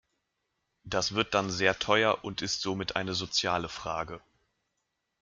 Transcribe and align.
Das 0.83 1.13
wird 1.13 1.35
dann 1.35 1.51
sehr 1.51 1.77
teuer 1.77 2.23
und 2.25 2.41
ist 2.41 2.61
somit 2.63 2.95
eine 2.95 3.13
soziale 3.13 3.69
Frage. 3.69 4.19